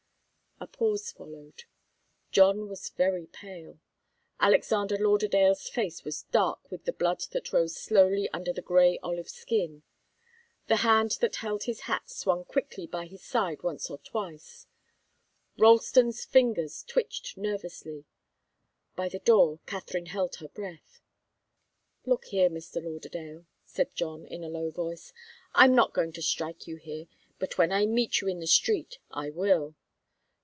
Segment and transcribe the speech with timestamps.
[0.63, 1.63] A pause followed.
[2.31, 3.79] John was very pale.
[4.39, 9.27] Alexander Lauderdale's face was dark with the blood that rose slowly under the grey olive
[9.27, 9.81] skin.
[10.67, 14.67] The hand that held his hat swung quickly by his side once or twice.
[15.57, 18.05] Ralston's fingers twitched nervously.
[18.95, 21.01] By the door, Katharine held her breath.
[22.05, 22.83] "Look here, Mr.
[22.83, 25.11] Lauderdale," said John, in a low voice.
[25.55, 27.07] "I'm not going to strike you here,
[27.39, 29.73] but when I meet you in the street I will."